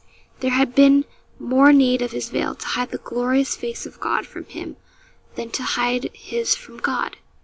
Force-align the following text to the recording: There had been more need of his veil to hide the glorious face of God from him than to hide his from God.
There 0.39 0.49
had 0.49 0.73
been 0.73 1.05
more 1.37 1.71
need 1.71 2.01
of 2.01 2.11
his 2.11 2.29
veil 2.29 2.55
to 2.55 2.65
hide 2.69 2.89
the 2.89 2.97
glorious 2.97 3.55
face 3.55 3.85
of 3.85 3.99
God 3.99 4.25
from 4.25 4.45
him 4.45 4.77
than 5.35 5.51
to 5.51 5.61
hide 5.61 6.09
his 6.15 6.55
from 6.55 6.77
God. 6.79 7.17